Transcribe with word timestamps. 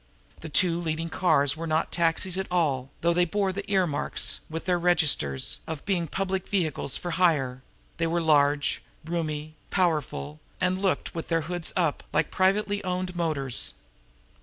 The 0.39 0.49
two 0.49 0.79
leading 0.81 1.11
cars 1.11 1.55
were 1.55 1.67
not 1.67 1.91
taxis 1.91 2.35
at 2.35 2.47
all, 2.49 2.89
though 3.01 3.13
they 3.13 3.23
bore 3.23 3.53
the 3.53 3.69
ear 3.71 3.85
marks, 3.85 4.39
with 4.49 4.65
their 4.65 4.79
registers, 4.79 5.59
of 5.67 5.85
being 5.85 6.07
public 6.07 6.47
vehicles 6.49 6.97
for 6.97 7.11
hire; 7.11 7.61
they 7.97 8.07
were 8.07 8.19
large, 8.19 8.81
roomy, 9.05 9.57
powerful, 9.69 10.39
and 10.59 10.81
looked, 10.81 11.13
with 11.13 11.27
their 11.27 11.41
hoods 11.41 11.71
up, 11.75 12.01
like 12.11 12.31
privately 12.31 12.83
owned 12.83 13.15
motors. 13.15 13.75